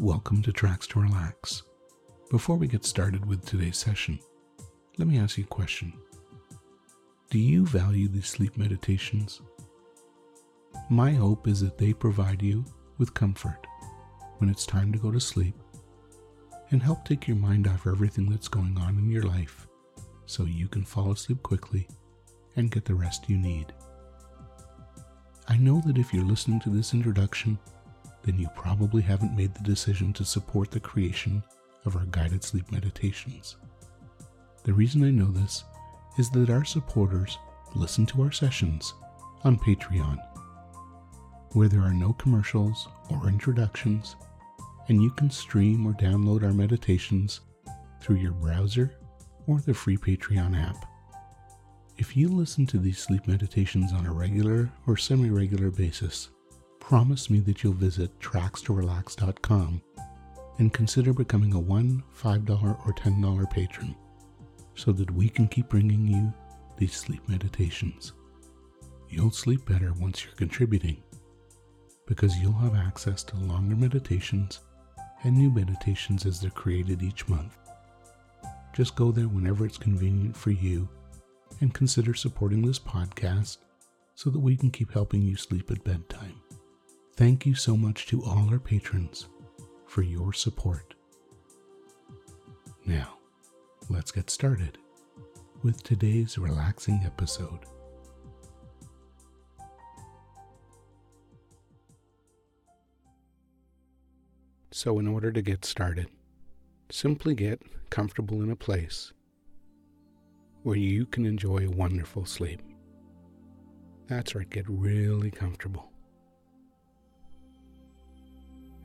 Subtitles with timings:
[0.00, 1.62] Welcome to Tracks to Relax.
[2.28, 4.18] Before we get started with today's session,
[4.98, 5.92] let me ask you a question.
[7.30, 9.40] Do you value these sleep meditations?
[10.90, 12.64] My hope is that they provide you
[12.98, 13.68] with comfort
[14.38, 15.54] when it's time to go to sleep
[16.72, 19.68] and help take your mind off everything that's going on in your life
[20.26, 21.86] so you can fall asleep quickly
[22.56, 23.72] and get the rest you need.
[25.46, 27.60] I know that if you're listening to this introduction,
[28.24, 31.42] then you probably haven't made the decision to support the creation
[31.84, 33.56] of our guided sleep meditations.
[34.64, 35.64] The reason I know this
[36.18, 37.38] is that our supporters
[37.74, 38.94] listen to our sessions
[39.42, 40.18] on Patreon,
[41.52, 44.16] where there are no commercials or introductions,
[44.88, 47.40] and you can stream or download our meditations
[48.00, 48.96] through your browser
[49.46, 50.86] or the free Patreon app.
[51.96, 56.30] If you listen to these sleep meditations on a regular or semi regular basis,
[56.88, 59.80] promise me that you'll visit trackstorelax.com
[60.58, 63.96] and consider becoming a $1, $5, or $10 patron
[64.74, 66.30] so that we can keep bringing you
[66.76, 68.12] these sleep meditations.
[69.08, 71.02] You'll sleep better once you're contributing
[72.06, 74.60] because you'll have access to longer meditations
[75.22, 77.56] and new meditations as they're created each month.
[78.74, 80.86] Just go there whenever it's convenient for you
[81.62, 83.56] and consider supporting this podcast
[84.14, 86.43] so that we can keep helping you sleep at bedtime.
[87.16, 89.28] Thank you so much to all our patrons
[89.86, 90.94] for your support.
[92.84, 93.18] Now,
[93.88, 94.78] let's get started
[95.62, 97.60] with today's relaxing episode.
[104.72, 106.08] So, in order to get started,
[106.90, 109.12] simply get comfortable in a place
[110.64, 112.60] where you can enjoy a wonderful sleep.
[114.08, 115.93] That's right, get really comfortable.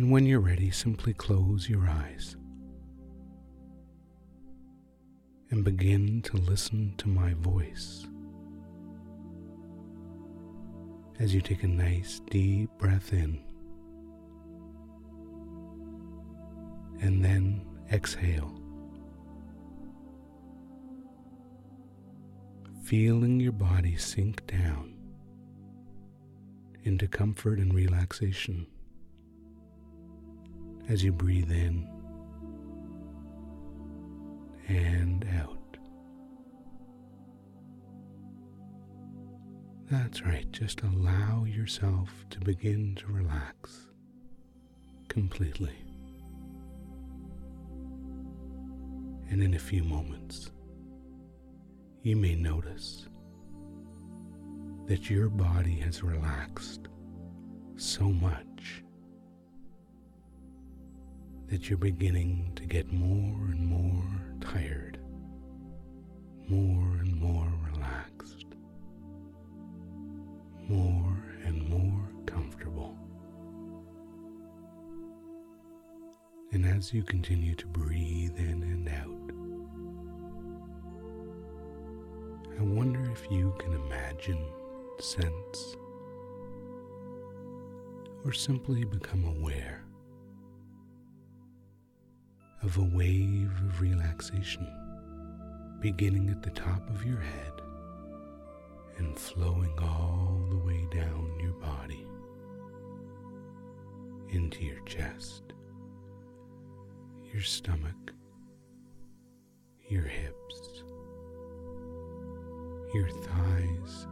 [0.00, 2.34] And when you're ready, simply close your eyes
[5.50, 8.06] and begin to listen to my voice.
[11.18, 13.44] As you take a nice deep breath in
[17.02, 18.58] and then exhale.
[22.84, 24.94] Feeling your body sink down
[26.84, 28.66] into comfort and relaxation
[30.90, 31.88] as you breathe in
[34.66, 35.56] and out.
[39.88, 43.86] That's right, just allow yourself to begin to relax
[45.08, 45.76] completely.
[49.30, 50.50] And in a few moments,
[52.02, 53.06] you may notice
[54.86, 56.88] that your body has relaxed
[57.76, 58.49] so much
[61.50, 64.04] that you're beginning to get more and more
[64.40, 65.00] tired,
[66.48, 68.46] more and more relaxed,
[70.68, 72.96] more and more comfortable.
[76.52, 79.08] And as you continue to breathe in and out,
[82.60, 84.44] I wonder if you can imagine,
[85.00, 85.76] sense,
[88.24, 89.82] or simply become aware
[92.62, 94.66] of a wave of relaxation
[95.80, 97.52] beginning at the top of your head
[98.98, 102.06] and flowing all the way down your body
[104.28, 105.42] into your chest,
[107.32, 108.12] your stomach,
[109.88, 110.82] your hips,
[112.92, 114.06] your thighs,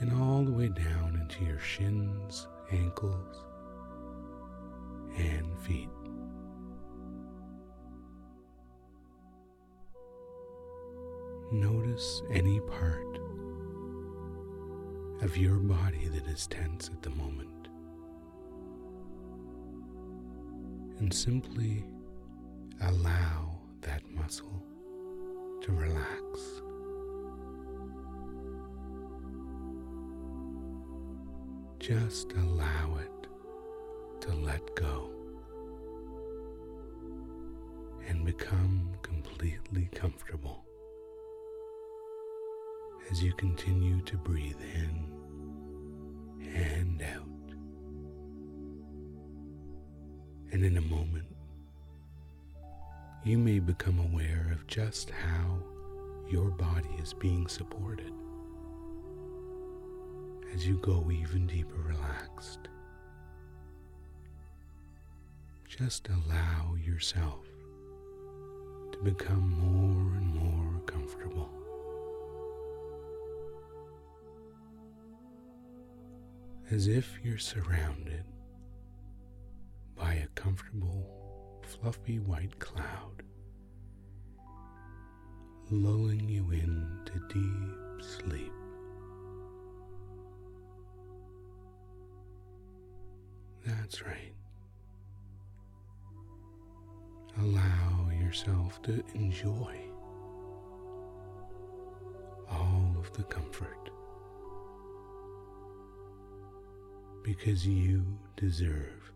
[0.00, 3.42] and all the way down into your shins, ankles,
[5.18, 5.88] and feet.
[11.60, 13.18] Notice any part
[15.22, 17.68] of your body that is tense at the moment.
[20.98, 21.82] And simply
[22.82, 24.62] allow that muscle
[25.62, 26.60] to relax.
[31.78, 33.26] Just allow it
[34.20, 35.08] to let go
[38.06, 40.65] and become completely comfortable
[43.10, 45.06] as you continue to breathe in
[46.54, 47.54] and out.
[50.52, 51.26] And in a moment,
[53.24, 55.58] you may become aware of just how
[56.28, 58.12] your body is being supported
[60.54, 62.68] as you go even deeper relaxed.
[65.78, 67.44] just allow yourself
[68.90, 71.50] to become more and more comfortable.
[76.68, 78.24] As if you're surrounded
[79.94, 83.22] by a comfortable, fluffy white cloud,
[85.70, 88.52] lulling you into deep sleep.
[93.64, 94.34] That's right.
[97.40, 99.76] Allow yourself to enjoy
[102.50, 103.90] all of the comfort
[107.26, 108.04] because you
[108.36, 109.10] deserve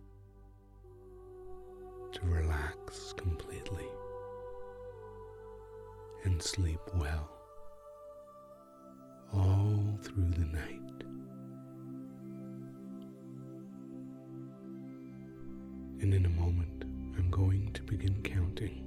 [2.11, 3.87] to relax completely
[6.25, 7.31] and sleep well
[9.33, 11.05] all through the night.
[16.01, 16.83] And in a moment,
[17.17, 18.83] I'm going to begin counting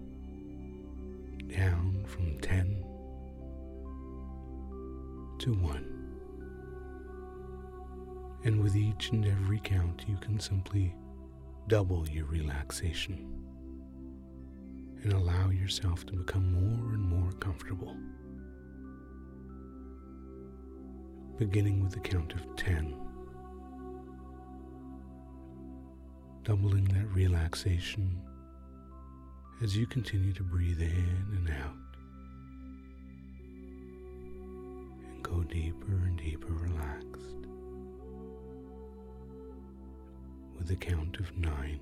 [1.47, 2.83] down from 10
[5.39, 5.92] to 1.
[8.45, 10.93] And with each and every count, you can simply
[11.67, 13.29] double your relaxation
[15.03, 17.95] and allow yourself to become more and more comfortable.
[21.37, 23.03] Beginning with the count of 10.
[26.43, 28.21] doubling that relaxation
[29.61, 31.77] as you continue to breathe in and out
[35.05, 37.32] and go deeper and deeper relaxed
[40.63, 41.79] with a count of nine.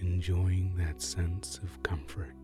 [0.00, 2.34] Enjoying that sense of comfort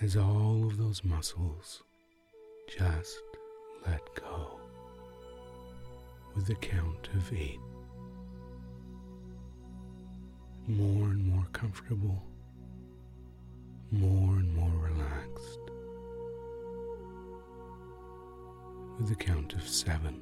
[0.00, 1.84] as all of those muscles
[2.76, 3.20] just
[3.86, 4.58] let go
[6.34, 7.60] with the count of eight.
[10.66, 12.20] More and more comfortable,
[13.92, 14.85] more and more
[18.98, 20.20] with the count of seven.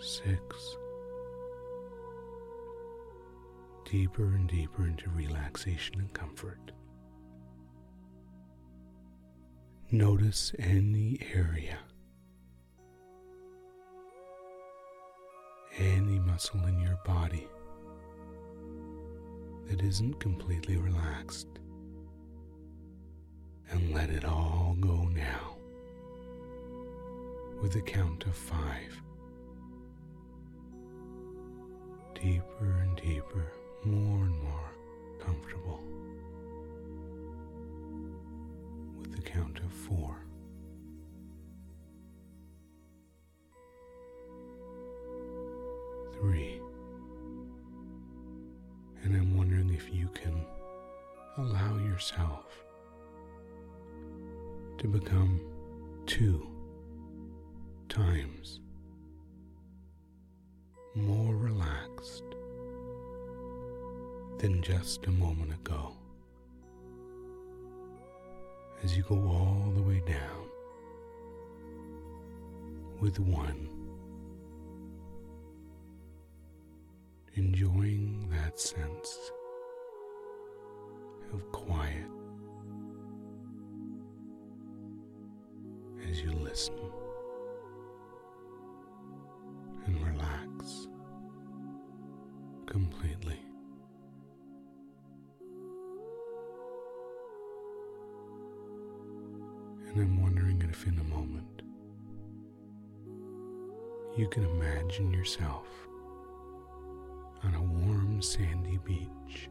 [0.00, 0.76] Six.
[3.90, 6.72] deeper and deeper into relaxation and comfort.
[9.90, 11.78] Notice any area,
[15.78, 17.48] any muscle in your body
[19.70, 21.48] that isn't completely relaxed,
[23.70, 25.56] and let it all go now
[27.60, 29.00] with a count of five.
[32.14, 33.52] Deeper and deeper
[33.84, 34.70] more and more
[35.20, 35.80] comfortable
[39.00, 40.16] with the count of four.
[46.14, 46.60] Three.
[49.04, 50.44] And I'm wondering if you can
[51.36, 52.64] allow yourself
[54.78, 55.40] to become
[56.06, 56.46] two
[57.88, 58.60] times
[60.94, 62.22] more relaxed
[64.38, 65.92] than just a moment ago.
[68.84, 70.46] As you go all the way down
[73.00, 73.68] with one,
[77.34, 79.32] enjoying that sense
[100.00, 101.62] I'm wondering if in a moment
[104.16, 105.66] you can imagine yourself
[107.42, 109.48] on a warm sandy beach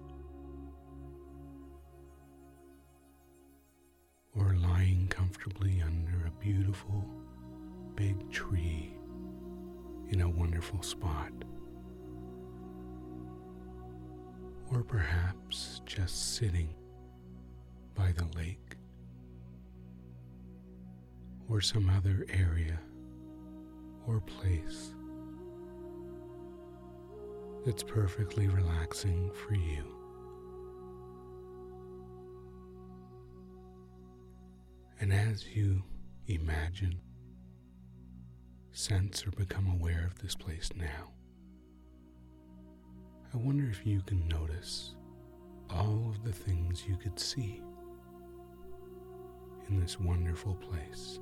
[4.38, 7.06] or lying comfortably under a beautiful
[7.96, 8.94] big tree
[10.08, 11.34] in a wonderful spot.
[14.72, 16.74] Or perhaps just sitting
[17.94, 18.77] by the lake
[21.50, 22.80] or some other area
[24.06, 24.94] or place
[27.66, 29.84] that's perfectly relaxing for you.
[35.00, 35.84] And as you
[36.28, 37.00] imagine,
[38.72, 41.12] sense, or become aware of this place now,
[43.34, 44.96] I wonder if you can notice
[45.70, 47.62] all of the things you could see
[49.68, 51.20] in this wonderful place.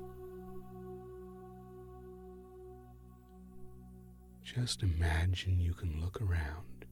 [4.56, 6.86] Just imagine you can look around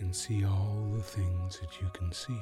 [0.00, 2.40] and see all the things that you can see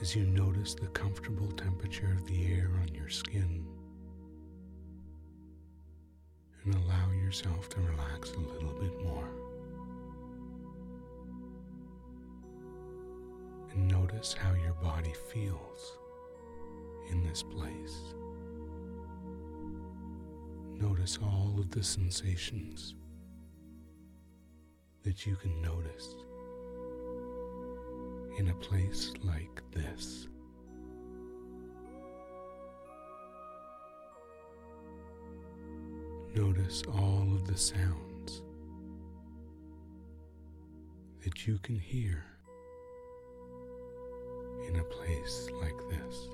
[0.00, 3.66] as you notice the comfortable temperature of the air on your skin
[6.62, 9.28] and allow yourself to relax a little bit more.
[13.72, 15.98] And notice how your body feels
[17.10, 18.14] in this place.
[20.80, 22.94] Notice all of the sensations
[25.02, 26.14] that you can notice
[28.38, 30.28] in a place like this.
[36.34, 38.42] Notice all of the sounds
[41.24, 42.24] that you can hear
[44.68, 46.28] in a place like this.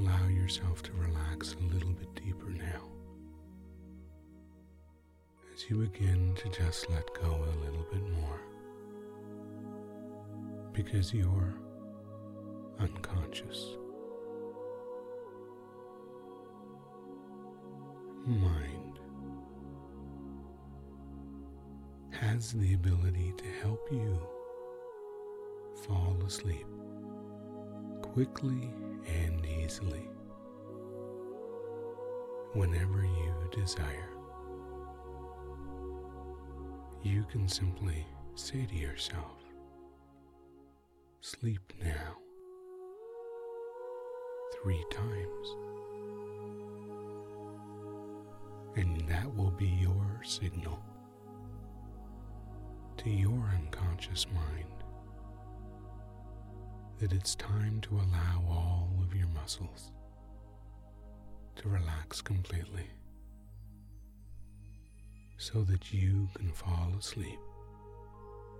[0.00, 2.88] Allow yourself to relax a little bit deeper now
[5.54, 8.40] as you begin to just let go a little bit more
[10.72, 11.54] because your
[12.78, 13.76] unconscious.
[18.26, 19.00] Mind
[22.10, 24.18] has the ability to help you
[25.86, 26.66] fall asleep
[28.00, 28.70] quickly
[29.06, 30.08] and easily
[32.54, 34.08] whenever you desire.
[37.02, 39.38] You can simply say to yourself,
[41.20, 42.16] sleep now
[44.62, 45.56] three times.
[48.76, 50.78] And that will be your signal
[52.98, 54.66] to your unconscious mind
[56.98, 58.89] that it's time to allow all
[59.50, 59.90] muscles
[61.56, 62.88] to relax completely
[65.38, 67.40] so that you can fall asleep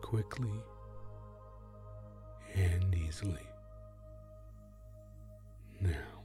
[0.02, 0.50] quickly
[2.56, 3.46] and easily
[5.80, 6.19] now.